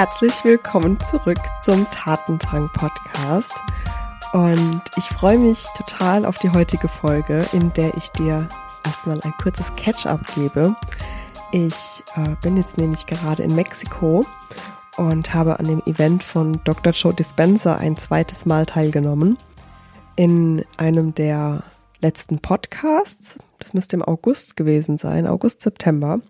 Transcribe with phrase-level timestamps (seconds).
[0.00, 3.52] herzlich willkommen zurück zum Tatendrang Podcast.
[4.32, 8.48] Und ich freue mich total auf die heutige Folge, in der ich dir
[8.86, 10.74] erstmal ein kurzes Catch-up gebe.
[11.52, 14.24] Ich äh, bin jetzt nämlich gerade in Mexiko
[14.96, 16.94] und habe an dem Event von Dr.
[16.94, 19.36] Joe Dispenza ein zweites Mal teilgenommen.
[20.16, 21.62] In einem der
[22.00, 26.20] letzten Podcasts, das müsste im August gewesen sein, August, September,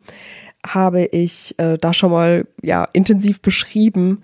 [0.66, 4.22] habe ich äh, da schon mal ja intensiv beschrieben,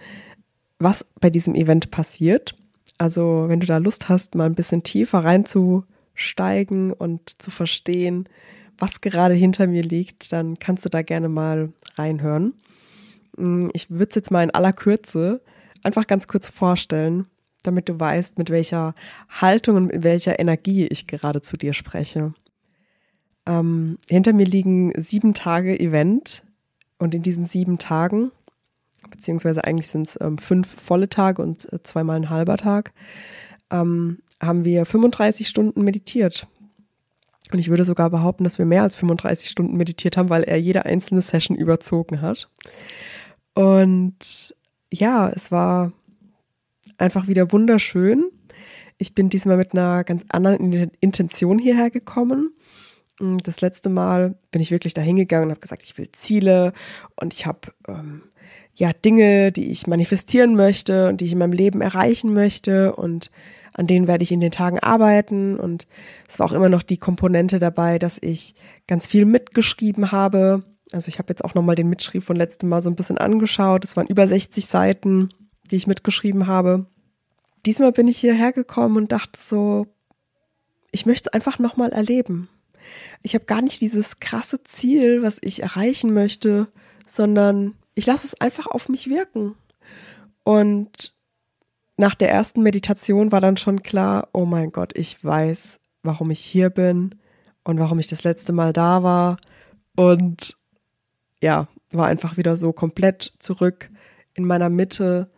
[0.79, 2.55] was bei diesem Event passiert.
[2.99, 8.29] Also, wenn du da Lust hast, mal ein bisschen tiefer reinzusteigen und zu verstehen,
[8.79, 12.55] was gerade hinter mir liegt, dann kannst du da gerne mal reinhören.
[13.37, 15.41] Mm, ich würde es jetzt mal in aller Kürze
[15.83, 17.27] einfach ganz kurz vorstellen,
[17.63, 18.95] damit du weißt, mit welcher
[19.29, 22.35] Haltung und mit welcher Energie ich gerade zu dir spreche.
[23.47, 26.43] Ähm, hinter mir liegen sieben Tage Event
[26.99, 28.33] und in diesen sieben Tagen,
[29.11, 32.93] beziehungsweise eigentlich sind es ähm, fünf volle Tage und äh, zweimal ein halber Tag,
[33.71, 36.47] ähm, haben wir 35 Stunden meditiert.
[37.53, 40.61] Und ich würde sogar behaupten, dass wir mehr als 35 Stunden meditiert haben, weil er
[40.61, 42.49] jede einzelne Session überzogen hat.
[43.55, 44.55] Und
[44.93, 45.93] ja, es war
[46.99, 48.25] einfach wieder wunderschön.
[48.99, 52.53] Ich bin diesmal mit einer ganz anderen Intention hierher gekommen.
[53.21, 56.73] Mm, das letzte Mal bin ich wirklich da hingegangen und habe gesagt, ich will Ziele
[57.21, 58.23] und ich habe ähm,
[58.75, 63.31] ja Dinge, die ich manifestieren möchte und die ich in meinem Leben erreichen möchte und
[63.75, 65.59] an denen werde ich in den Tagen arbeiten.
[65.59, 65.87] Und
[66.29, 68.55] es war auch immer noch die Komponente dabei, dass ich
[68.87, 70.63] ganz viel mitgeschrieben habe.
[70.93, 73.85] Also ich habe jetzt auch nochmal den Mitschrieb von letztem Mal so ein bisschen angeschaut.
[73.85, 75.29] Es waren über 60 Seiten,
[75.71, 76.87] die ich mitgeschrieben habe.
[77.67, 79.87] Diesmal bin ich hierher gekommen und dachte so,
[80.91, 82.49] ich möchte es einfach nochmal erleben
[83.23, 86.69] ich habe gar nicht dieses krasse Ziel, was ich erreichen möchte,
[87.07, 89.55] sondern ich lasse es einfach auf mich wirken.
[90.45, 91.15] Und
[91.97, 96.41] nach der ersten Meditation war dann schon klar, oh mein Gott, ich weiß, warum ich
[96.41, 97.15] hier bin
[97.65, 99.39] und warum ich das letzte Mal da war.
[99.97, 100.57] Und
[101.43, 103.91] ja, war einfach wieder so komplett zurück
[104.35, 105.31] in meiner Mitte,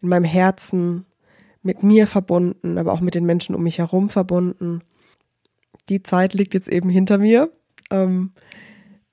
[0.00, 1.04] in meinem Herzen,
[1.62, 4.82] mit mir verbunden, aber auch mit den Menschen um mich herum verbunden
[5.88, 7.50] die Zeit liegt jetzt eben hinter mir.
[7.90, 8.32] Ähm,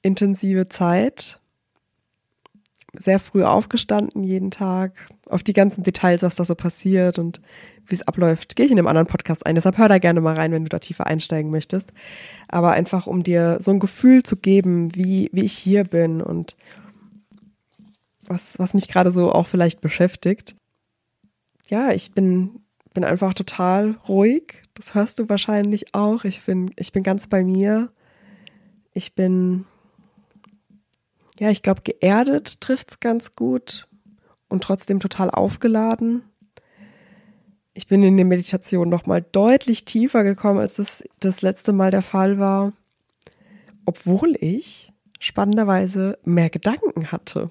[0.01, 1.39] intensive Zeit.
[2.95, 5.07] Sehr früh aufgestanden jeden Tag.
[5.27, 7.41] Auf die ganzen Details, was da so passiert und
[7.87, 9.55] wie es abläuft, gehe ich in einem anderen Podcast ein.
[9.55, 11.91] Deshalb hör da gerne mal rein, wenn du da tiefer einsteigen möchtest.
[12.47, 16.55] Aber einfach, um dir so ein Gefühl zu geben, wie, wie ich hier bin und
[18.27, 20.55] was, was mich gerade so auch vielleicht beschäftigt.
[21.69, 22.62] Ja, ich bin,
[22.93, 26.23] bin einfach total ruhig, das hörst du wahrscheinlich auch.
[26.23, 27.91] Ich bin, ich bin ganz bei mir.
[28.93, 29.65] Ich bin,
[31.39, 33.87] ja, ich glaube, geerdet trifft es ganz gut
[34.49, 36.23] und trotzdem total aufgeladen.
[37.73, 42.03] Ich bin in der Meditation nochmal deutlich tiefer gekommen, als das das letzte Mal der
[42.03, 42.73] Fall war,
[43.85, 47.49] obwohl ich spannenderweise mehr Gedanken hatte.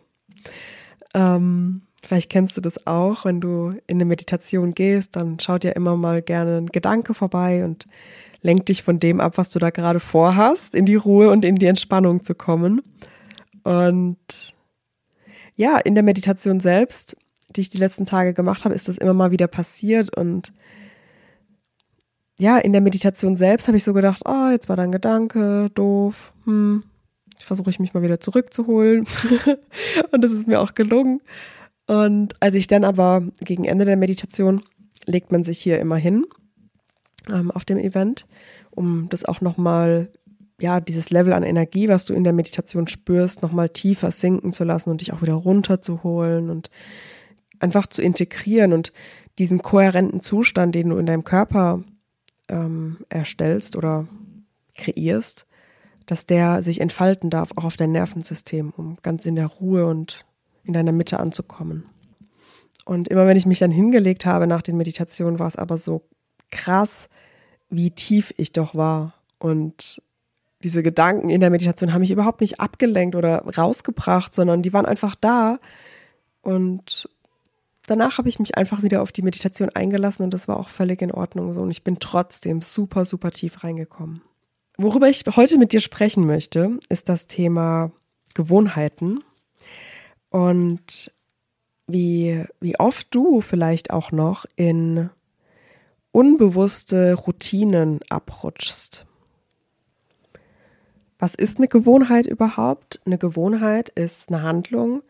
[1.15, 5.71] Ähm, Vielleicht kennst du das auch, wenn du in eine Meditation gehst, dann schaut ja
[5.73, 7.87] immer mal gerne ein Gedanke vorbei und
[8.41, 11.57] lenkt dich von dem ab, was du da gerade vorhast, in die Ruhe und in
[11.57, 12.83] die Entspannung zu kommen.
[13.63, 14.55] Und
[15.55, 17.17] ja, in der Meditation selbst,
[17.55, 20.53] die ich die letzten Tage gemacht habe, ist das immer mal wieder passiert und
[22.39, 25.71] ja, in der Meditation selbst habe ich so gedacht, oh, jetzt war da ein Gedanke,
[25.75, 26.83] doof, hm,
[27.39, 29.07] versuche ich mich mal wieder zurückzuholen.
[30.11, 31.21] und das ist mir auch gelungen.
[31.93, 34.63] Und als ich dann aber gegen Ende der Meditation
[35.05, 36.25] legt man sich hier immer hin
[37.29, 38.27] ähm, auf dem Event,
[38.71, 40.09] um das auch nochmal,
[40.59, 44.65] ja, dieses Level an Energie, was du in der Meditation spürst, nochmal tiefer sinken zu
[44.65, 46.71] lassen und dich auch wieder runterzuholen und
[47.61, 48.95] einfach zu integrieren und
[49.39, 51.85] diesen kohärenten Zustand, den du in deinem Körper
[52.49, 54.09] ähm, erstellst oder
[54.79, 55.47] kreierst,
[56.07, 60.25] dass der sich entfalten darf, auch auf dein Nervensystem, um ganz in der Ruhe und
[60.65, 61.85] in deiner Mitte anzukommen.
[62.85, 66.03] Und immer wenn ich mich dann hingelegt habe nach den Meditationen, war es aber so
[66.51, 67.09] krass,
[67.71, 69.15] wie tief ich doch war.
[69.39, 70.03] Und
[70.63, 74.87] diese Gedanken in der Meditation haben mich überhaupt nicht abgelenkt oder rausgebracht, sondern die waren
[74.87, 75.59] einfach da.
[76.43, 77.09] Und
[77.87, 81.03] danach habe ich mich einfach wieder auf die Meditation eingelassen und das war auch völlig
[81.03, 81.63] in Ordnung so.
[81.63, 84.23] Und ich bin trotzdem super, super tief reingekommen.
[84.79, 87.93] Worüber ich heute mit dir sprechen möchte, ist das Thema
[88.35, 89.23] Gewohnheiten
[90.33, 91.13] und
[91.87, 95.11] wie, wie oft du vielleicht auch noch in
[96.11, 99.07] unbewusste Routinen abrutschst.
[101.19, 103.01] Was ist eine Gewohnheit überhaupt?
[103.05, 105.03] Eine Gewohnheit ist eine Handlung,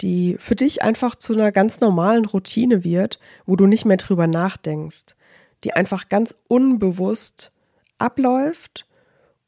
[0.00, 4.28] die für dich einfach zu einer ganz normalen Routine wird, wo du nicht mehr drüber
[4.28, 5.16] nachdenkst,
[5.64, 7.52] die einfach ganz unbewusst
[7.98, 8.86] abläuft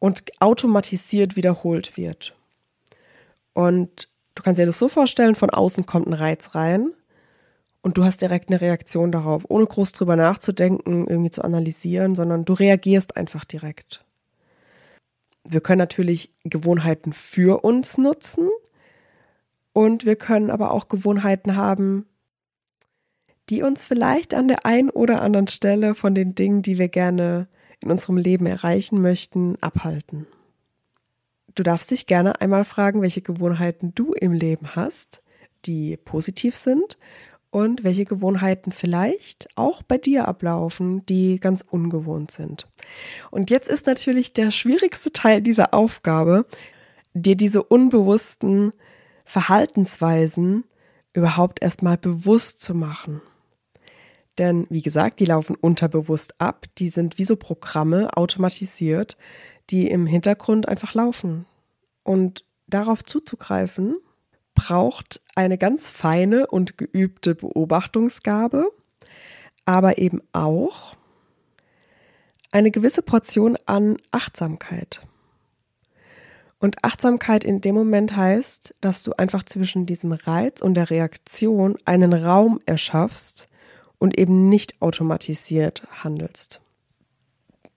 [0.01, 2.37] und automatisiert wiederholt wird.
[3.53, 6.93] Und du kannst dir das so vorstellen, von außen kommt ein Reiz rein
[7.83, 12.45] und du hast direkt eine Reaktion darauf, ohne groß drüber nachzudenken, irgendwie zu analysieren, sondern
[12.45, 14.05] du reagierst einfach direkt.
[15.47, 18.49] Wir können natürlich Gewohnheiten für uns nutzen
[19.73, 22.07] und wir können aber auch Gewohnheiten haben,
[23.51, 27.49] die uns vielleicht an der einen oder anderen Stelle von den Dingen, die wir gerne
[27.83, 30.27] in unserem Leben erreichen möchten, abhalten.
[31.55, 35.23] Du darfst dich gerne einmal fragen, welche Gewohnheiten du im Leben hast,
[35.67, 36.99] die positiv sind
[37.51, 42.67] und welche Gewohnheiten vielleicht auch bei dir ablaufen, die ganz ungewohnt sind.
[43.31, 46.47] Und jetzt ist natürlich der schwierigste Teil dieser Aufgabe,
[47.15, 48.73] dir diese unbewussten
[49.25, 50.65] Verhaltensweisen
[51.13, 53.23] überhaupt erstmal bewusst zu machen.
[54.39, 59.17] Denn wie gesagt, die laufen unterbewusst ab, die sind wie so Programme automatisiert,
[59.71, 61.47] die im Hintergrund einfach laufen.
[62.03, 63.97] Und darauf zuzugreifen,
[64.55, 68.71] braucht eine ganz feine und geübte Beobachtungsgabe,
[69.65, 70.97] aber eben auch
[72.53, 75.03] eine gewisse Portion an Achtsamkeit.
[76.61, 81.77] Und Achtsamkeit in dem Moment heißt, dass du einfach zwischen diesem Reiz und der Reaktion
[81.85, 83.49] einen Raum erschaffst
[83.99, 86.61] und eben nicht automatisiert handelst.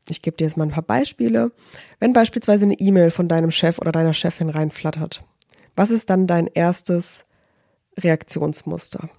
[0.09, 1.51] Ich gebe dir jetzt mal ein paar Beispiele.
[1.99, 5.23] Wenn beispielsweise eine E-Mail von deinem Chef oder deiner Chefin reinflattert,
[5.75, 7.25] was ist dann dein erstes
[7.97, 9.09] Reaktionsmuster?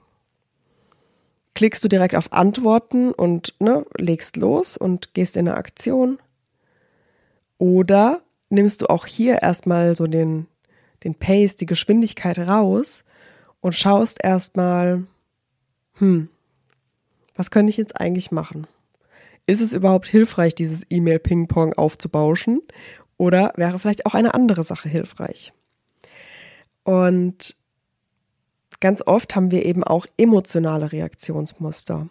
[1.54, 6.18] Klickst du direkt auf Antworten und ne, legst los und gehst in eine Aktion?
[7.58, 10.46] Oder nimmst du auch hier erstmal so den,
[11.04, 13.04] den Pace, die Geschwindigkeit raus
[13.60, 15.04] und schaust erstmal,
[15.94, 16.28] hm,
[17.34, 18.66] was könnte ich jetzt eigentlich machen?
[19.48, 22.60] Ist es überhaupt hilfreich, dieses E-Mail-Ping-Pong aufzubauschen?
[23.16, 25.54] Oder wäre vielleicht auch eine andere Sache hilfreich?
[26.84, 27.56] Und
[28.78, 32.10] ganz oft haben wir eben auch emotionale Reaktionsmuster.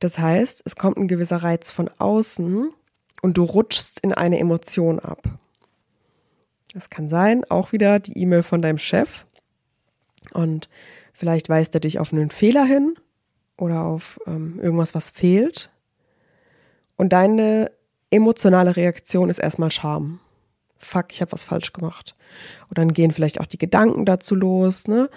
[0.00, 2.70] Das heißt, es kommt ein gewisser Reiz von außen
[3.22, 5.22] und du rutschst in eine Emotion ab.
[6.74, 9.24] Das kann sein, auch wieder die E-Mail von deinem Chef.
[10.34, 10.68] Und
[11.14, 12.96] vielleicht weist er dich auf einen Fehler hin
[13.56, 15.70] oder auf ähm, irgendwas, was fehlt.
[17.00, 17.70] Und deine
[18.10, 20.20] emotionale Reaktion ist erstmal Scham.
[20.76, 22.14] Fuck, ich habe was falsch gemacht.
[22.68, 25.08] Und dann gehen vielleicht auch die Gedanken dazu los, ne?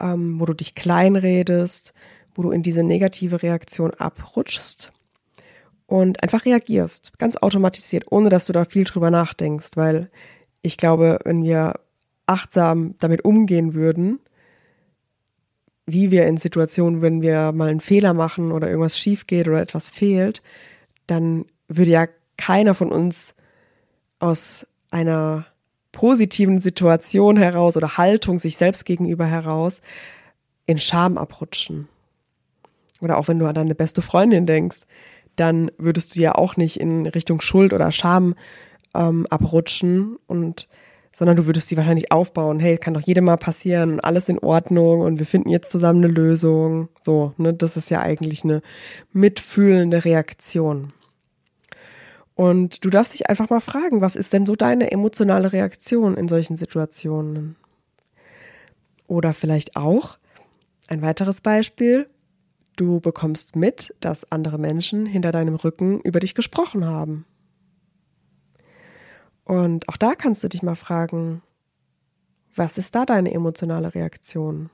[0.00, 1.92] Ähm, wo du dich kleinredest,
[2.34, 4.92] wo du in diese negative Reaktion abrutschst
[5.84, 10.10] und einfach reagierst, ganz automatisiert, ohne dass du da viel drüber nachdenkst, weil
[10.62, 11.74] ich glaube, wenn wir
[12.24, 14.20] achtsam damit umgehen würden,
[15.84, 19.60] wie wir in Situationen, wenn wir mal einen Fehler machen oder irgendwas schief geht oder
[19.60, 20.42] etwas fehlt,
[21.06, 22.06] dann würde ja
[22.36, 23.34] keiner von uns
[24.18, 25.46] aus einer
[25.92, 29.80] positiven Situation heraus oder Haltung sich selbst gegenüber heraus
[30.66, 31.88] in Scham abrutschen.
[33.00, 34.80] Oder auch wenn du an deine beste Freundin denkst,
[35.36, 38.34] dann würdest du ja auch nicht in Richtung Schuld oder Scham
[38.94, 40.68] ähm, abrutschen und
[41.14, 42.60] sondern du würdest sie wahrscheinlich aufbauen.
[42.60, 46.04] Hey, kann doch jedem mal passieren und alles in Ordnung und wir finden jetzt zusammen
[46.04, 46.90] eine Lösung.
[47.00, 48.60] So, ne, das ist ja eigentlich eine
[49.14, 50.92] mitfühlende Reaktion.
[52.36, 56.28] Und du darfst dich einfach mal fragen, was ist denn so deine emotionale Reaktion in
[56.28, 57.56] solchen Situationen?
[59.06, 60.18] Oder vielleicht auch
[60.86, 62.10] ein weiteres Beispiel.
[62.76, 67.24] Du bekommst mit, dass andere Menschen hinter deinem Rücken über dich gesprochen haben.
[69.44, 71.42] Und auch da kannst du dich mal fragen,
[72.54, 74.68] was ist da deine emotionale Reaktion?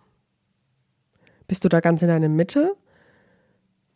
[1.47, 2.75] Bist du da ganz in deiner Mitte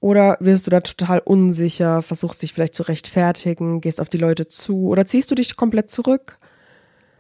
[0.00, 4.47] oder wirst du da total unsicher, versuchst dich vielleicht zu rechtfertigen, gehst auf die Leute
[4.47, 6.38] zu oder ziehst du dich komplett zurück?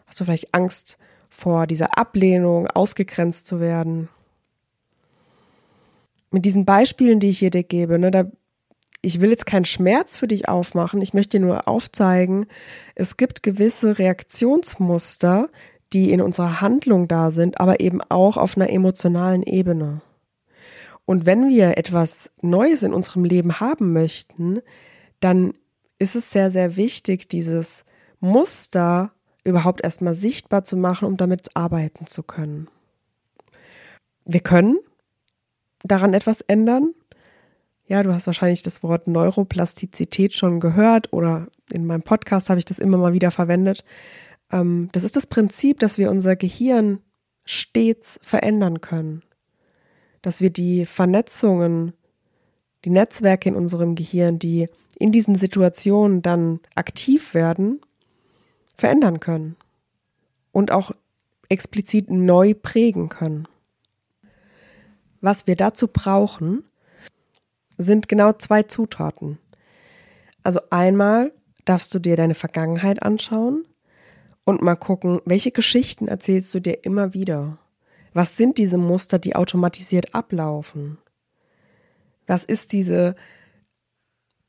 [0.06, 0.98] Hast du vielleicht Angst
[1.30, 4.08] vor dieser Ablehnung, ausgegrenzt zu werden?
[6.30, 8.24] Mit diesen Beispielen, die ich hier dir gebe, ne, da,
[9.00, 12.46] ich will jetzt keinen Schmerz für dich aufmachen, ich möchte dir nur aufzeigen,
[12.94, 15.48] es gibt gewisse Reaktionsmuster,
[15.92, 20.02] die in unserer Handlung da sind, aber eben auch auf einer emotionalen Ebene.
[21.06, 24.60] Und wenn wir etwas Neues in unserem Leben haben möchten,
[25.20, 25.54] dann
[25.98, 27.84] ist es sehr, sehr wichtig, dieses
[28.20, 29.12] Muster
[29.44, 32.68] überhaupt erstmal sichtbar zu machen, um damit arbeiten zu können.
[34.24, 34.78] Wir können
[35.84, 36.92] daran etwas ändern.
[37.86, 42.64] Ja, du hast wahrscheinlich das Wort Neuroplastizität schon gehört oder in meinem Podcast habe ich
[42.64, 43.84] das immer mal wieder verwendet.
[44.50, 46.98] Ähm, das ist das Prinzip, dass wir unser Gehirn
[47.44, 49.22] stets verändern können.
[50.26, 51.92] Dass wir die Vernetzungen,
[52.84, 54.68] die Netzwerke in unserem Gehirn, die
[54.98, 57.80] in diesen Situationen dann aktiv werden,
[58.76, 59.54] verändern können
[60.50, 60.90] und auch
[61.48, 63.46] explizit neu prägen können.
[65.20, 66.64] Was wir dazu brauchen,
[67.78, 69.38] sind genau zwei Zutaten.
[70.42, 71.30] Also einmal
[71.66, 73.64] darfst du dir deine Vergangenheit anschauen
[74.42, 77.58] und mal gucken, welche Geschichten erzählst du dir immer wieder?
[78.16, 80.96] Was sind diese Muster, die automatisiert ablaufen?
[82.26, 83.14] Was ist diese,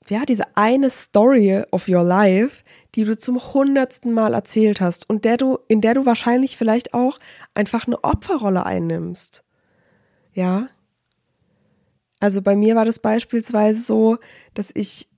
[0.07, 2.63] ja, diese eine Story of your life,
[2.95, 6.93] die du zum hundertsten Mal erzählt hast und der du, in der du wahrscheinlich vielleicht
[6.93, 7.19] auch
[7.55, 9.43] einfach eine Opferrolle einnimmst?
[10.31, 10.69] Ja.
[12.21, 14.17] Also bei mir war das beispielsweise so,
[14.53, 15.09] dass ich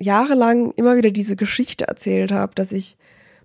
[0.00, 2.96] jahrelang immer wieder diese Geschichte erzählt habe, dass ich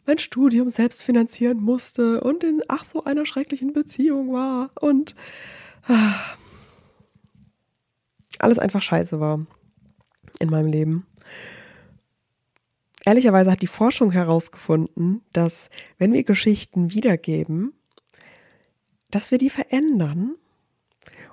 [0.05, 5.15] mein Studium selbst finanzieren musste und in ach so einer schrecklichen Beziehung war und
[5.88, 6.15] ah,
[8.39, 9.46] alles einfach scheiße war
[10.39, 11.05] in meinem Leben.
[13.03, 17.74] Ehrlicherweise hat die Forschung herausgefunden, dass wenn wir Geschichten wiedergeben,
[19.10, 20.36] dass wir die verändern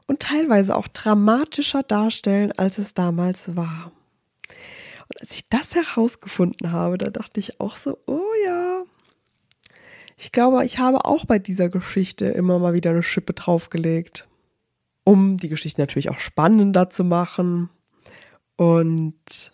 [0.06, 3.92] und teilweise auch dramatischer darstellen, als es damals war.
[5.20, 8.82] Als ich das herausgefunden habe, da dachte ich auch so, oh ja.
[10.16, 14.28] Ich glaube, ich habe auch bei dieser Geschichte immer mal wieder eine Schippe draufgelegt,
[15.04, 17.70] um die Geschichte natürlich auch spannender zu machen
[18.56, 19.52] und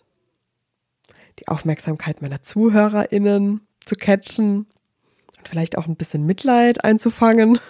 [1.39, 4.67] die Aufmerksamkeit meiner ZuhörerInnen zu catchen
[5.37, 7.59] und vielleicht auch ein bisschen Mitleid einzufangen.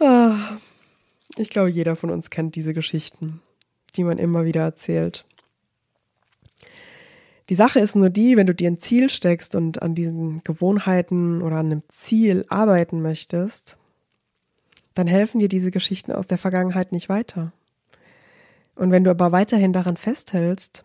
[0.00, 0.58] Ah,
[1.38, 3.40] ich glaube, jeder von uns kennt diese Geschichten,
[3.96, 5.24] die man immer wieder erzählt.
[7.48, 11.40] Die Sache ist nur die, wenn du dir ein Ziel steckst und an diesen Gewohnheiten
[11.40, 13.78] oder an einem Ziel arbeiten möchtest,
[14.94, 17.52] dann helfen dir diese Geschichten aus der Vergangenheit nicht weiter.
[18.74, 20.84] Und wenn du aber weiterhin daran festhältst,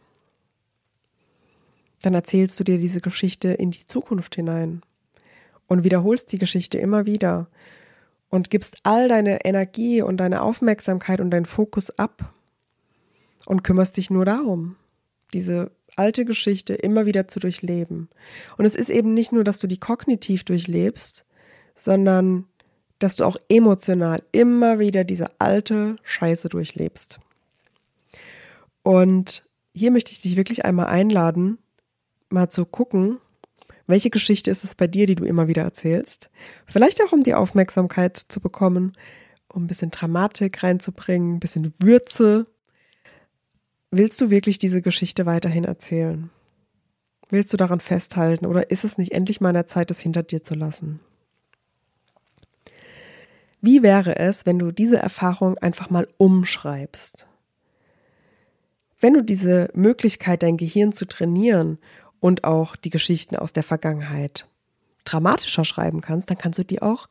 [2.01, 4.81] dann erzählst du dir diese Geschichte in die Zukunft hinein
[5.67, 7.47] und wiederholst die Geschichte immer wieder
[8.29, 12.33] und gibst all deine Energie und deine Aufmerksamkeit und deinen Fokus ab
[13.45, 14.75] und kümmerst dich nur darum,
[15.33, 18.09] diese alte Geschichte immer wieder zu durchleben.
[18.57, 21.25] Und es ist eben nicht nur, dass du die kognitiv durchlebst,
[21.75, 22.45] sondern
[22.99, 27.19] dass du auch emotional immer wieder diese alte Scheiße durchlebst.
[28.83, 31.57] Und hier möchte ich dich wirklich einmal einladen,
[32.29, 33.19] mal zu gucken,
[33.87, 36.29] welche Geschichte ist es bei dir, die du immer wieder erzählst?
[36.67, 38.93] Vielleicht auch, um die Aufmerksamkeit zu bekommen,
[39.49, 42.47] um ein bisschen Dramatik reinzubringen, ein bisschen Würze
[43.95, 46.31] Willst du wirklich diese Geschichte weiterhin erzählen?
[47.29, 50.23] Willst du daran festhalten oder ist es nicht endlich mal an der Zeit, es hinter
[50.23, 50.99] dir zu lassen?
[53.61, 57.27] Wie wäre es, wenn du diese Erfahrung einfach mal umschreibst?
[58.99, 61.77] Wenn du diese Möglichkeit, dein Gehirn zu trainieren
[62.19, 64.47] und auch die Geschichten aus der Vergangenheit
[65.05, 67.09] dramatischer schreiben kannst, dann kannst du die auch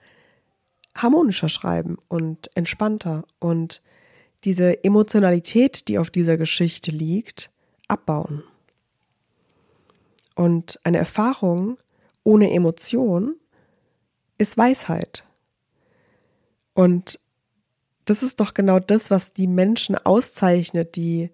[0.97, 3.83] harmonischer schreiben und entspannter und
[4.45, 7.51] diese Emotionalität, die auf dieser Geschichte liegt,
[7.89, 8.43] abbauen.
[10.35, 11.79] Und eine Erfahrung
[12.25, 13.37] ohne Emotion
[14.39, 15.25] ist Weisheit.
[16.75, 17.21] Und
[18.05, 21.31] das ist doch genau das, was die Menschen auszeichnet, die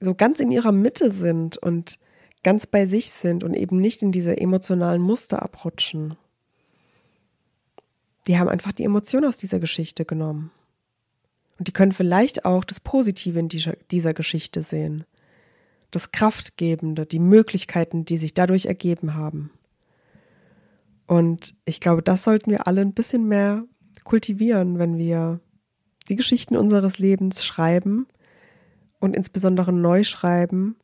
[0.00, 1.98] so ganz in ihrer Mitte sind und
[2.42, 6.16] ganz bei sich sind und eben nicht in diese emotionalen Muster abrutschen.
[8.26, 10.50] Die haben einfach die Emotion aus dieser Geschichte genommen.
[11.58, 15.04] Und die können vielleicht auch das Positive in dieser, dieser Geschichte sehen.
[15.90, 19.50] Das Kraftgebende, die Möglichkeiten, die sich dadurch ergeben haben.
[21.06, 23.64] Und ich glaube, das sollten wir alle ein bisschen mehr
[24.02, 25.40] kultivieren, wenn wir
[26.08, 28.06] die Geschichten unseres Lebens schreiben
[29.00, 30.76] und insbesondere neu schreiben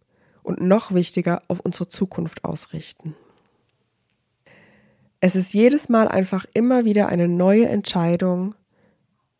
[0.42, 3.14] und noch wichtiger auf unsere Zukunft ausrichten.
[5.20, 8.54] Es ist jedes Mal einfach immer wieder eine neue Entscheidung,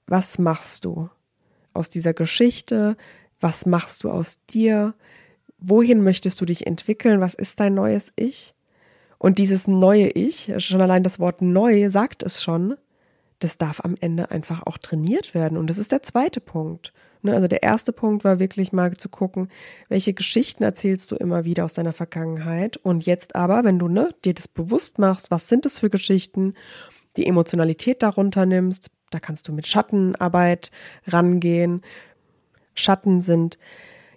[0.07, 1.09] was machst du?
[1.73, 2.97] Aus dieser Geschichte?
[3.41, 4.95] Was machst du aus dir?
[5.59, 7.21] Wohin möchtest du dich entwickeln?
[7.21, 8.55] Was ist dein neues Ich?
[9.19, 12.77] Und dieses neue Ich, schon allein das Wort neu sagt es schon,
[13.39, 15.59] das darf am Ende einfach auch trainiert werden.
[15.59, 16.93] Und das ist der zweite Punkt.
[17.23, 19.49] Ne, also der erste Punkt war wirklich mal zu gucken,
[19.89, 22.79] welche Geschichten erzählst du immer wieder aus deiner Vergangenheit.
[22.79, 26.55] Und jetzt aber, wenn du ne, dir das bewusst machst, was sind das für Geschichten,
[27.17, 30.71] die Emotionalität darunter nimmst, da kannst du mit Schattenarbeit
[31.07, 31.83] rangehen.
[32.75, 33.59] Schatten sind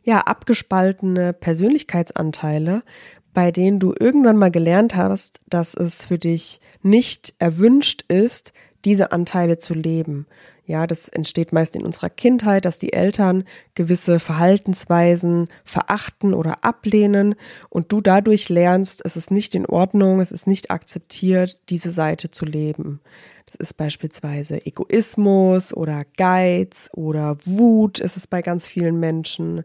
[0.03, 2.83] ja abgespaltene Persönlichkeitsanteile,
[3.33, 8.53] bei denen du irgendwann mal gelernt hast, dass es für dich nicht erwünscht ist,
[8.85, 10.27] diese Anteile zu leben.
[10.65, 13.43] Ja, das entsteht meist in unserer Kindheit, dass die Eltern
[13.75, 17.35] gewisse Verhaltensweisen verachten oder ablehnen
[17.69, 22.31] und du dadurch lernst, es ist nicht in Ordnung, es ist nicht akzeptiert, diese Seite
[22.31, 23.01] zu leben.
[23.45, 29.63] Das ist beispielsweise Egoismus oder Geiz oder Wut, ist es bei ganz vielen Menschen.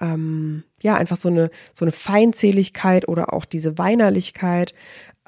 [0.00, 4.74] Ähm, ja, einfach so eine, so eine Feindseligkeit oder auch diese Weinerlichkeit,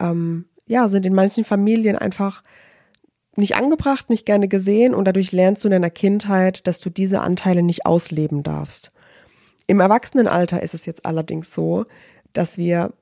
[0.00, 2.42] ähm, ja, sind in manchen Familien einfach
[3.36, 7.20] nicht angebracht, nicht gerne gesehen und dadurch lernst du in deiner Kindheit, dass du diese
[7.20, 8.92] Anteile nicht ausleben darfst.
[9.66, 11.86] Im Erwachsenenalter ist es jetzt allerdings so,
[12.32, 12.92] dass wir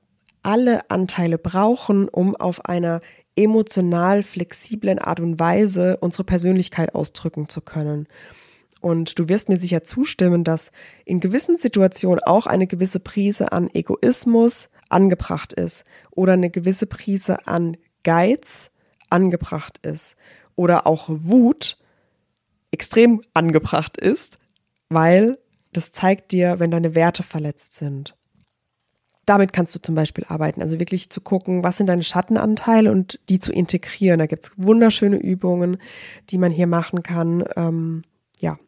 [0.43, 3.01] alle Anteile brauchen, um auf einer
[3.35, 8.07] emotional flexiblen Art und Weise unsere Persönlichkeit ausdrücken zu können.
[8.81, 10.71] Und du wirst mir sicher zustimmen, dass
[11.05, 17.47] in gewissen Situationen auch eine gewisse Prise an Egoismus angebracht ist oder eine gewisse Prise
[17.47, 18.69] an Geiz
[19.09, 20.15] angebracht ist
[20.55, 21.77] oder auch Wut
[22.71, 24.37] extrem angebracht ist,
[24.89, 25.37] weil
[25.73, 28.15] das zeigt dir, wenn deine Werte verletzt sind.
[29.25, 33.19] Damit kannst du zum Beispiel arbeiten, also wirklich zu gucken, was sind deine Schattenanteile und
[33.27, 34.19] die zu integrieren.
[34.19, 35.77] Da gibt es wunderschöne Übungen,
[36.29, 37.43] die man hier machen kann.
[37.55, 38.03] Ähm,
[38.39, 38.59] ja,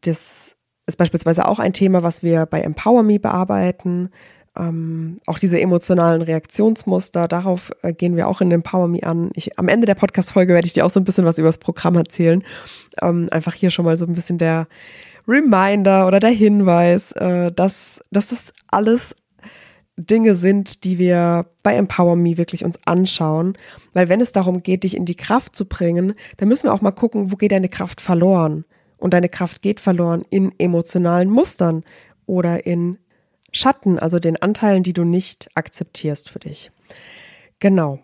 [0.00, 4.10] das ist beispielsweise auch ein Thema, was wir bei Empower Me bearbeiten
[4.56, 9.30] ähm, auch diese emotionalen Reaktionsmuster, darauf äh, gehen wir auch in Empower Me an.
[9.34, 11.58] Ich, am Ende der Podcast-Folge werde ich dir auch so ein bisschen was über das
[11.58, 12.42] Programm erzählen.
[13.02, 14.68] Ähm, einfach hier schon mal so ein bisschen der
[15.28, 19.14] Reminder oder der Hinweis, äh, dass, dass das alles
[19.96, 23.56] Dinge sind, die wir bei Empower Me wirklich uns anschauen.
[23.94, 26.82] Weil wenn es darum geht, dich in die Kraft zu bringen, dann müssen wir auch
[26.82, 28.64] mal gucken, wo geht deine Kraft verloren?
[28.98, 31.84] Und deine Kraft geht verloren in emotionalen Mustern
[32.26, 32.98] oder in
[33.56, 36.70] Schatten, also den Anteilen, die du nicht akzeptierst für dich.
[37.58, 38.00] Genau.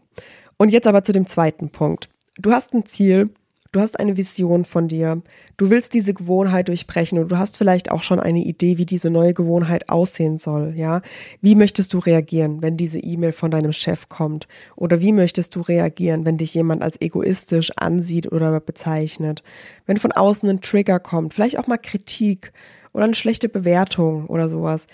[0.57, 2.09] Und jetzt aber zu dem zweiten Punkt.
[2.39, 3.31] Du hast ein Ziel,
[3.73, 5.23] du hast eine Vision von dir,
[5.57, 9.11] du willst diese Gewohnheit durchbrechen und du hast vielleicht auch schon eine Idee, wie diese
[9.11, 11.03] neue Gewohnheit aussehen soll, ja?
[11.41, 14.47] Wie möchtest du reagieren, wenn diese E-Mail von deinem Chef kommt?
[14.77, 19.43] Oder wie möchtest du reagieren, wenn dich jemand als egoistisch ansieht oder bezeichnet?
[19.87, 22.53] Wenn von außen ein Trigger kommt, vielleicht auch mal Kritik
[22.93, 24.87] oder eine schlechte Bewertung oder sowas.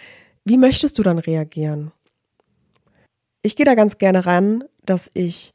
[0.48, 1.92] Wie möchtest du dann reagieren?
[3.42, 5.52] Ich gehe da ganz gerne ran, dass ich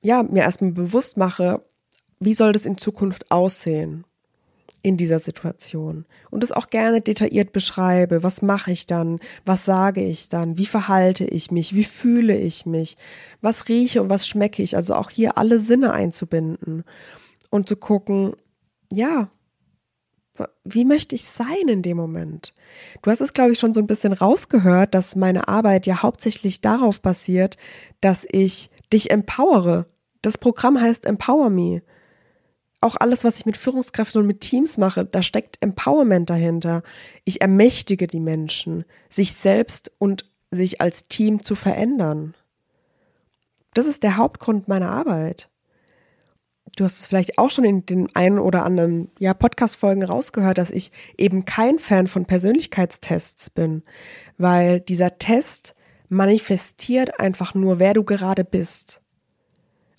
[0.00, 1.62] ja mir erstmal bewusst mache,
[2.18, 4.06] wie soll das in Zukunft aussehen
[4.80, 6.06] in dieser Situation?
[6.30, 10.64] Und das auch gerne detailliert beschreibe, was mache ich dann, was sage ich dann, wie
[10.64, 12.96] verhalte ich mich, wie fühle ich mich,
[13.42, 16.84] was rieche und was schmecke ich, also auch hier alle Sinne einzubinden
[17.50, 18.34] und zu gucken,
[18.90, 19.28] ja,
[20.64, 22.54] wie möchte ich sein in dem Moment?
[23.02, 26.60] Du hast es, glaube ich, schon so ein bisschen rausgehört, dass meine Arbeit ja hauptsächlich
[26.60, 27.56] darauf basiert,
[28.00, 29.86] dass ich dich empowere.
[30.22, 31.82] Das Programm heißt Empower Me.
[32.80, 36.82] Auch alles, was ich mit Führungskräften und mit Teams mache, da steckt Empowerment dahinter.
[37.24, 42.34] Ich ermächtige die Menschen, sich selbst und sich als Team zu verändern.
[43.74, 45.48] Das ist der Hauptgrund meiner Arbeit
[46.74, 50.70] du hast es vielleicht auch schon in den einen oder anderen ja, Podcast-Folgen rausgehört, dass
[50.70, 53.82] ich eben kein Fan von Persönlichkeitstests bin,
[54.38, 55.74] weil dieser Test
[56.08, 59.00] manifestiert einfach nur, wer du gerade bist.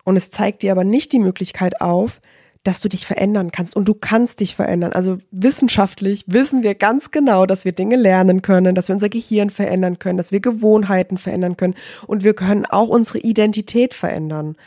[0.04, 2.22] Und es zeigt dir aber nicht die Möglichkeit auf,
[2.64, 3.76] dass du dich verändern kannst.
[3.76, 4.92] Und du kannst dich verändern.
[4.92, 9.50] Also wissenschaftlich wissen wir ganz genau, dass wir Dinge lernen können, dass wir unser Gehirn
[9.50, 11.76] verändern können, dass wir Gewohnheiten verändern können.
[12.08, 14.58] Und wir können auch unsere Identität verändern.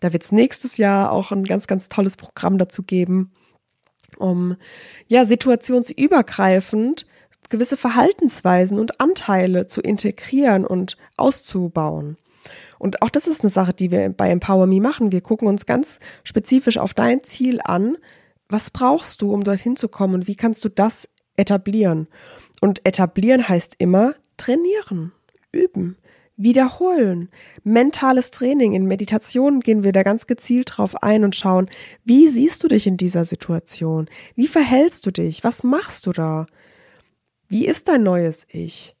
[0.00, 3.32] Da wird es nächstes Jahr auch ein ganz, ganz tolles Programm dazu geben,
[4.18, 4.56] um
[5.06, 7.06] ja situationsübergreifend
[7.50, 12.16] gewisse Verhaltensweisen und Anteile zu integrieren und auszubauen.
[12.78, 15.12] Und auch das ist eine Sache, die wir bei Empower Me machen.
[15.12, 17.98] Wir gucken uns ganz spezifisch auf dein Ziel an.
[18.48, 22.08] Was brauchst du, um dorthin zu kommen und wie kannst du das etablieren?
[22.62, 25.12] Und etablieren heißt immer trainieren,
[25.52, 25.98] üben
[26.42, 27.28] wiederholen.
[27.64, 28.72] Mentales Training.
[28.72, 31.68] In Meditation gehen wir da ganz gezielt drauf ein und schauen,
[32.04, 34.08] wie siehst du dich in dieser Situation?
[34.34, 35.44] Wie verhältst du dich?
[35.44, 36.46] Was machst du da?
[37.48, 38.96] Wie ist dein neues Ich?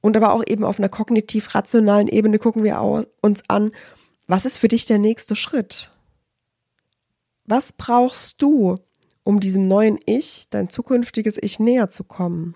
[0.00, 2.80] Und aber auch eben auf einer kognitiv-rationalen Ebene gucken wir
[3.22, 3.70] uns an,
[4.26, 5.92] was ist für dich der nächste Schritt?
[7.44, 8.76] Was brauchst du,
[9.24, 12.54] um diesem neuen Ich, dein zukünftiges Ich näher zu kommen?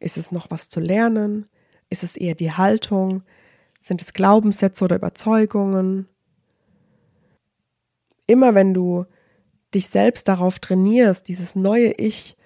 [0.00, 1.46] Ist es noch was zu lernen?
[1.90, 3.22] Ist es eher die Haltung?
[3.80, 6.08] Sind es Glaubenssätze oder Überzeugungen?
[8.26, 9.06] Immer wenn du
[9.74, 12.36] dich selbst darauf trainierst, dieses neue Ich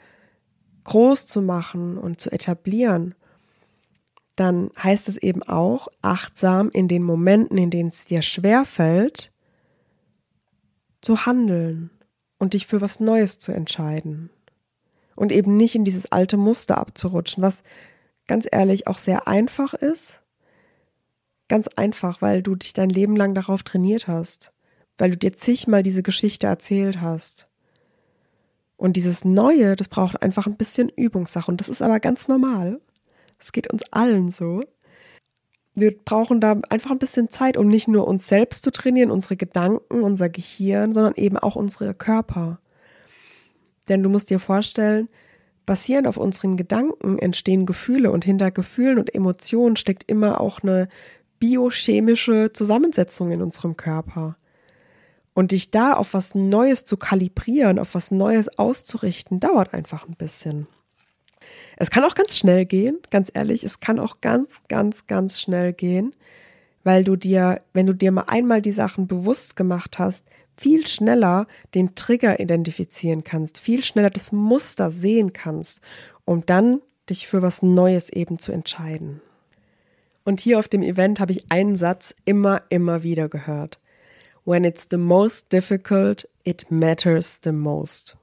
[0.85, 3.15] groß zu machen und zu etablieren,
[4.37, 9.33] dann heißt es eben auch, achtsam in den Momenten, in denen es dir schwer fällt,
[11.01, 11.91] zu handeln
[12.39, 14.31] und dich für was Neues zu entscheiden.
[15.15, 17.63] Und eben nicht in dieses alte Muster abzurutschen, was
[18.31, 20.23] ganz ehrlich auch sehr einfach ist.
[21.49, 24.53] Ganz einfach, weil du dich dein Leben lang darauf trainiert hast,
[24.99, 27.49] weil du dir zigmal diese Geschichte erzählt hast.
[28.77, 31.51] Und dieses Neue, das braucht einfach ein bisschen Übungssache.
[31.51, 32.81] Und das ist aber ganz normal.
[33.41, 34.61] Es geht uns allen so.
[35.75, 39.37] Wir brauchen da einfach ein bisschen Zeit, um nicht nur uns selbst zu trainieren, unsere
[39.37, 42.61] Gedanken, unser Gehirn, sondern eben auch unsere Körper.
[43.89, 45.09] Denn du musst dir vorstellen,
[45.71, 50.89] basierend auf unseren Gedanken entstehen Gefühle und hinter Gefühlen und Emotionen steckt immer auch eine
[51.39, 54.37] biochemische Zusammensetzung in unserem Körper.
[55.33, 60.17] Und dich da auf was Neues zu kalibrieren, auf was Neues auszurichten, dauert einfach ein
[60.17, 60.67] bisschen.
[61.77, 65.73] Es kann auch ganz schnell gehen, ganz ehrlich, es kann auch ganz, ganz, ganz schnell
[65.73, 66.17] gehen,
[66.83, 70.27] weil du dir, wenn du dir mal einmal die Sachen bewusst gemacht hast,
[70.61, 75.81] viel schneller den Trigger identifizieren kannst, viel schneller das Muster sehen kannst,
[76.27, 79.23] um dann dich für was Neues eben zu entscheiden.
[80.25, 83.81] Und hier auf dem Event habe ich einen Satz immer, immer wieder gehört.
[84.45, 88.19] When it's the most difficult, it matters the most.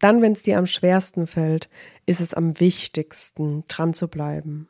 [0.00, 1.68] Dann, wenn es dir am schwersten fällt,
[2.04, 4.68] ist es am wichtigsten, dran zu bleiben.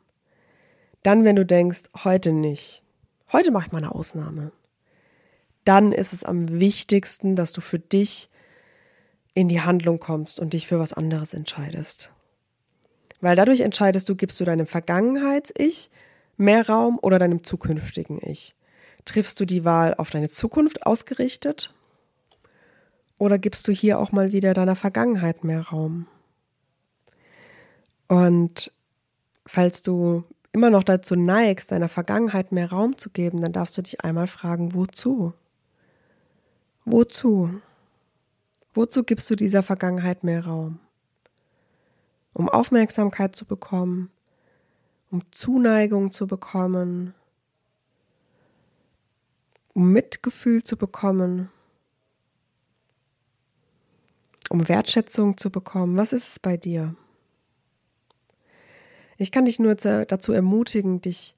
[1.01, 2.83] Dann, wenn du denkst, heute nicht,
[3.31, 4.51] heute mache ich mal eine Ausnahme,
[5.65, 8.29] dann ist es am wichtigsten, dass du für dich
[9.33, 12.11] in die Handlung kommst und dich für was anderes entscheidest.
[13.21, 15.91] Weil dadurch entscheidest du, gibst du deinem Vergangenheits-Ich
[16.37, 18.55] mehr Raum oder deinem zukünftigen Ich.
[19.05, 21.73] Triffst du die Wahl auf deine Zukunft ausgerichtet
[23.17, 26.07] oder gibst du hier auch mal wieder deiner Vergangenheit mehr Raum?
[28.07, 28.71] Und
[29.45, 33.81] falls du immer noch dazu neigst, deiner Vergangenheit mehr Raum zu geben, dann darfst du
[33.81, 35.33] dich einmal fragen, wozu?
[36.85, 37.61] Wozu?
[38.73, 40.79] Wozu gibst du dieser Vergangenheit mehr Raum?
[42.33, 44.09] Um Aufmerksamkeit zu bekommen,
[45.11, 47.13] um Zuneigung zu bekommen,
[49.73, 51.49] um Mitgefühl zu bekommen,
[54.49, 55.97] um Wertschätzung zu bekommen?
[55.97, 56.95] Was ist es bei dir?
[59.17, 61.35] Ich kann dich nur dazu ermutigen, dich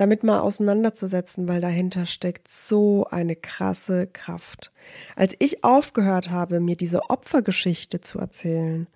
[0.00, 4.72] damit mal auseinanderzusetzen, weil dahinter steckt so eine krasse Kraft.
[5.14, 8.86] Als ich aufgehört habe, mir diese Opfergeschichte zu erzählen,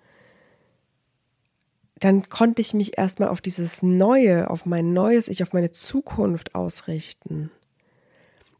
[1.99, 6.55] dann konnte ich mich erstmal auf dieses Neue, auf mein neues Ich, auf meine Zukunft
[6.55, 7.51] ausrichten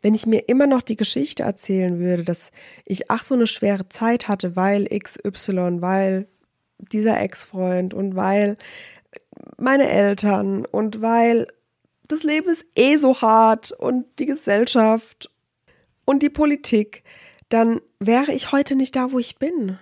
[0.06, 2.52] wenn ich mir immer noch die Geschichte erzählen würde, dass
[2.86, 6.28] ich ach so eine schwere Zeit hatte, weil XY, weil
[6.78, 8.58] dieser Ex-Freund und weil
[9.58, 11.48] meine Eltern und weil
[12.08, 15.30] das Leben ist eh so hart und die Gesellschaft
[16.06, 17.04] und die Politik,
[17.50, 19.80] dann wäre ich heute nicht da, wo ich bin.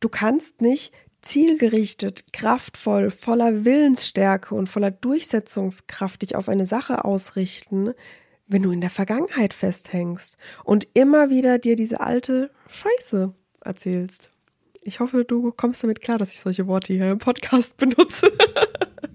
[0.00, 0.92] Du kannst nicht
[1.22, 7.92] zielgerichtet, kraftvoll, voller Willensstärke und voller Durchsetzungskraft dich auf eine Sache ausrichten,
[8.46, 14.30] wenn du in der Vergangenheit festhängst und immer wieder dir diese alte Scheiße erzählst.
[14.80, 18.32] Ich hoffe, du kommst damit klar, dass ich solche Worte hier im Podcast benutze.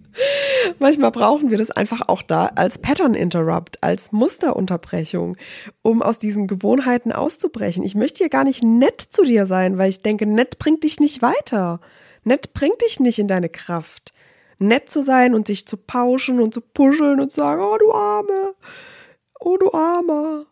[0.79, 5.37] Manchmal brauchen wir das einfach auch da als Pattern Interrupt, als Musterunterbrechung,
[5.81, 7.83] um aus diesen Gewohnheiten auszubrechen.
[7.83, 10.99] Ich möchte hier gar nicht nett zu dir sein, weil ich denke, nett bringt dich
[10.99, 11.79] nicht weiter.
[12.23, 14.13] Nett bringt dich nicht in deine Kraft.
[14.59, 17.91] Nett zu sein und sich zu pauschen und zu puscheln und zu sagen, oh du
[17.91, 18.55] Arme,
[19.39, 20.45] oh du Armer,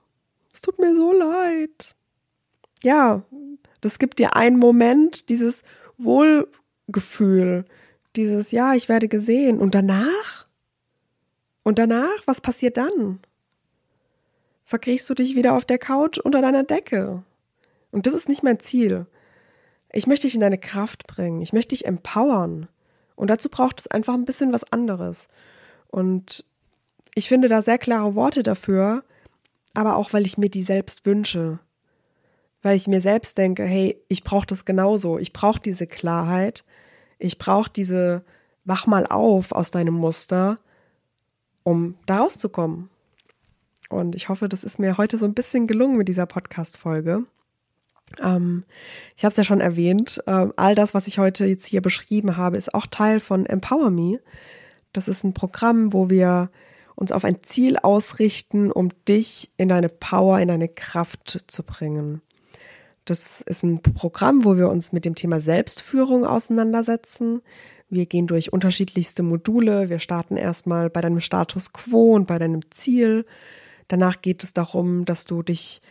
[0.53, 1.95] es tut mir so leid.
[2.83, 3.23] Ja,
[3.79, 5.61] das gibt dir einen Moment, dieses
[5.97, 7.65] Wohlgefühl,
[8.15, 9.59] dieses, ja, ich werde gesehen.
[9.59, 10.47] Und danach?
[11.63, 13.19] Und danach, was passiert dann?
[14.65, 17.23] Verkriechst du dich wieder auf der Couch unter deiner Decke?
[17.91, 19.05] Und das ist nicht mein Ziel.
[19.91, 21.41] Ich möchte dich in deine Kraft bringen.
[21.41, 22.67] Ich möchte dich empowern.
[23.15, 25.27] Und dazu braucht es einfach ein bisschen was anderes.
[25.89, 26.45] Und
[27.13, 29.03] ich finde da sehr klare Worte dafür,
[29.73, 31.59] aber auch, weil ich mir die selbst wünsche.
[32.61, 35.17] Weil ich mir selbst denke, hey, ich brauche das genauso.
[35.17, 36.63] Ich brauche diese Klarheit.
[37.21, 38.23] Ich brauche diese,
[38.65, 40.59] wach mal auf aus deinem Muster,
[41.63, 42.89] um da rauszukommen.
[43.89, 47.25] Und ich hoffe, das ist mir heute so ein bisschen gelungen mit dieser Podcast-Folge.
[48.21, 48.63] Ähm,
[49.15, 52.37] ich habe es ja schon erwähnt, äh, all das, was ich heute jetzt hier beschrieben
[52.37, 54.19] habe, ist auch Teil von Empower Me.
[54.93, 56.49] Das ist ein Programm, wo wir
[56.95, 62.21] uns auf ein Ziel ausrichten, um dich in deine Power, in deine Kraft zu bringen.
[63.05, 67.41] Das ist ein Programm, wo wir uns mit dem Thema Selbstführung auseinandersetzen,
[67.93, 69.89] Wir gehen durch unterschiedlichste Module.
[69.89, 73.25] Wir starten erstmal bei deinem Status quo und bei deinem Ziel.
[73.89, 75.81] Danach geht es darum, dass du dich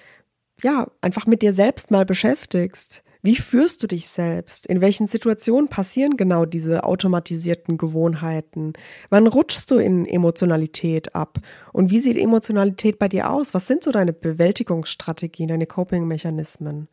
[0.65, 3.03] ja einfach mit dir selbst mal beschäftigst.
[3.23, 4.67] Wie führst du dich selbst?
[4.67, 8.73] In welchen Situationen passieren genau diese automatisierten Gewohnheiten?
[9.11, 11.39] Wann rutschst du in Emotionalität ab?
[11.73, 13.53] Und wie sieht Emotionalität bei dir aus?
[13.53, 16.89] Was sind so deine Bewältigungsstrategien, deine Coping-Mechanismen?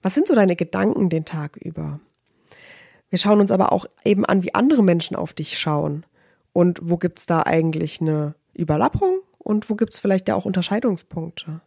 [0.00, 1.98] Was sind so deine Gedanken den Tag über?
[3.10, 6.04] Wir schauen uns aber auch eben an, wie andere Menschen auf dich schauen.
[6.52, 11.62] Und wo gibt's da eigentlich eine Überlappung und wo gibt's vielleicht ja auch Unterscheidungspunkte?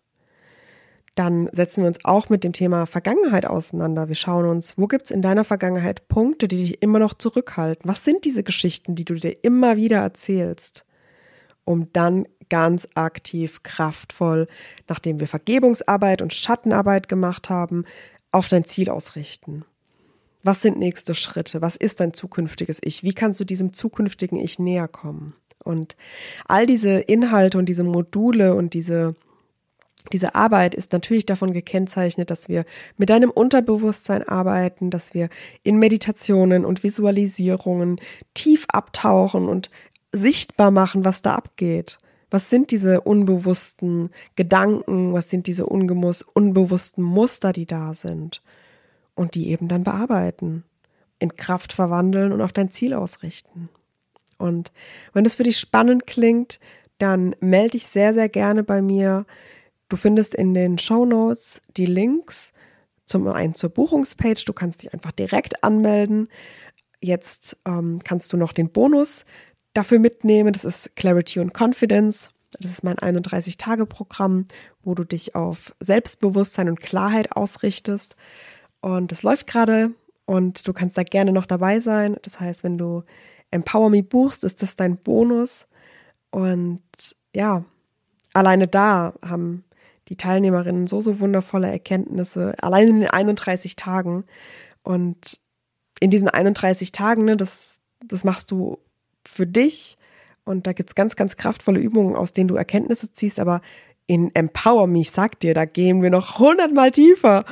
[1.15, 4.07] Dann setzen wir uns auch mit dem Thema Vergangenheit auseinander.
[4.07, 7.89] Wir schauen uns, wo gibt's in deiner Vergangenheit Punkte, die dich immer noch zurückhalten?
[7.89, 10.85] Was sind diese Geschichten, die du dir immer wieder erzählst?
[11.65, 14.47] Um dann ganz aktiv, kraftvoll,
[14.87, 17.85] nachdem wir Vergebungsarbeit und Schattenarbeit gemacht haben,
[18.31, 19.65] auf dein Ziel ausrichten.
[20.43, 21.61] Was sind nächste Schritte?
[21.61, 23.03] Was ist dein zukünftiges Ich?
[23.03, 25.33] Wie kannst du diesem zukünftigen Ich näher kommen?
[25.63, 25.95] Und
[26.45, 29.13] all diese Inhalte und diese Module und diese,
[30.11, 32.65] diese Arbeit ist natürlich davon gekennzeichnet, dass wir
[32.97, 35.29] mit deinem Unterbewusstsein arbeiten, dass wir
[35.63, 37.99] in Meditationen und Visualisierungen
[38.33, 39.69] tief abtauchen und
[40.11, 41.97] sichtbar machen, was da abgeht.
[42.29, 45.13] Was sind diese unbewussten Gedanken?
[45.13, 48.41] Was sind diese unbewussten Muster, die da sind?
[49.15, 50.63] Und die eben dann bearbeiten,
[51.19, 53.69] in Kraft verwandeln und auf dein Ziel ausrichten.
[54.37, 54.71] Und
[55.13, 56.59] wenn das für dich spannend klingt,
[56.97, 59.25] dann melde dich sehr, sehr gerne bei mir.
[59.91, 62.53] Du findest in den Show Notes die Links
[63.05, 64.45] zum einen zur Buchungspage.
[64.45, 66.29] Du kannst dich einfach direkt anmelden.
[67.01, 69.25] Jetzt ähm, kannst du noch den Bonus
[69.73, 70.53] dafür mitnehmen.
[70.53, 72.29] Das ist Clarity und Confidence.
[72.61, 74.45] Das ist mein 31-Tage-Programm,
[74.81, 78.15] wo du dich auf Selbstbewusstsein und Klarheit ausrichtest.
[78.79, 79.91] Und es läuft gerade
[80.23, 82.15] und du kannst da gerne noch dabei sein.
[82.21, 83.03] Das heißt, wenn du
[83.51, 85.67] Empower Me buchst, ist das dein Bonus.
[86.29, 86.81] Und
[87.35, 87.65] ja,
[88.33, 89.65] alleine da haben
[90.11, 94.25] die Teilnehmerinnen so, so wundervolle Erkenntnisse, allein in den 31 Tagen.
[94.83, 95.39] Und
[96.01, 98.77] in diesen 31 Tagen, ne, das, das machst du
[99.25, 99.97] für dich.
[100.43, 103.39] Und da gibt es ganz, ganz kraftvolle Übungen, aus denen du Erkenntnisse ziehst.
[103.39, 103.61] Aber
[104.05, 107.45] in Empower Me, ich sag dir, da gehen wir noch hundertmal tiefer.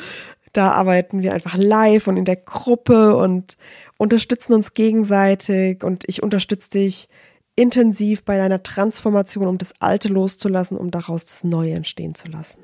[0.52, 3.56] Da arbeiten wir einfach live und in der Gruppe und
[3.98, 5.82] unterstützen uns gegenseitig.
[5.82, 7.08] Und ich unterstütze dich
[7.60, 12.62] intensiv bei deiner Transformation, um das Alte loszulassen, um daraus das Neue entstehen zu lassen.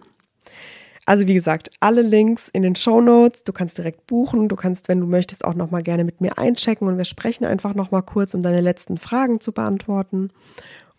[1.06, 3.44] Also wie gesagt, alle Links in den Show Notes.
[3.44, 4.48] Du kannst direkt buchen.
[4.48, 7.44] Du kannst, wenn du möchtest, auch noch mal gerne mit mir einchecken und wir sprechen
[7.44, 10.32] einfach noch mal kurz, um deine letzten Fragen zu beantworten.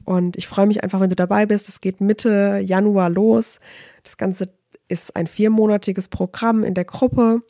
[0.05, 1.69] Und ich freue mich einfach, wenn du dabei bist.
[1.69, 3.61] Es geht Mitte Januar los.
[4.05, 4.51] Das Ganze
[4.89, 7.41] ist ein viermonatiges Programm in der Gruppe.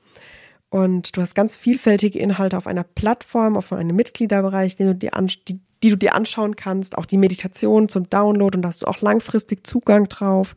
[0.71, 5.11] Und du hast ganz vielfältige Inhalte auf einer Plattform, auf einem Mitgliederbereich, den du dir
[5.49, 6.97] die, die du dir anschauen kannst.
[6.99, 10.57] Auch die Meditation zum Download und hast du auch langfristig Zugang drauf.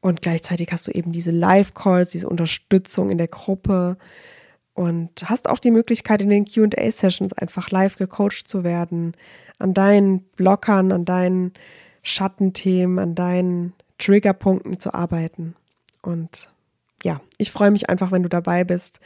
[0.00, 3.96] Und gleichzeitig hast du eben diese Live-Calls, diese Unterstützung in der Gruppe
[4.74, 9.16] und hast auch die Möglichkeit, in den QA-Sessions einfach live gecoacht zu werden,
[9.58, 11.52] an deinen Blockern, an deinen
[12.04, 15.56] Schattenthemen, an deinen Triggerpunkten zu arbeiten.
[16.00, 16.48] Und
[17.02, 19.00] ja, ich freue mich einfach, wenn du dabei bist.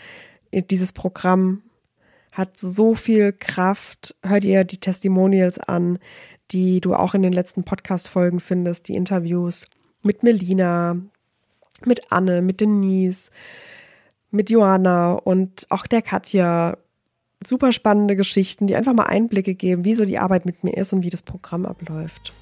[0.52, 1.62] Dieses Programm
[2.32, 4.16] hat so viel Kraft.
[4.24, 5.98] Hör dir die Testimonials an,
[6.50, 9.66] die du auch in den letzten Podcast-Folgen findest, die Interviews
[10.02, 10.96] mit Melina,
[11.84, 13.30] mit Anne, mit Denise,
[14.30, 16.76] mit Johanna und auch der Katja.
[17.44, 20.92] Super spannende Geschichten, die einfach mal Einblicke geben, wie so die Arbeit mit mir ist
[20.92, 22.32] und wie das Programm abläuft.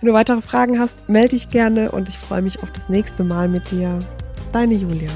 [0.00, 3.22] Wenn du weitere Fragen hast, melde dich gerne und ich freue mich auf das nächste
[3.22, 4.00] Mal mit dir.
[4.52, 5.10] Deine Julia.